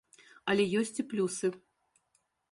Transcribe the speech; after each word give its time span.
Але 0.53 0.63
ёсць 0.79 0.97
і 1.03 1.05
плюсы. 1.11 1.47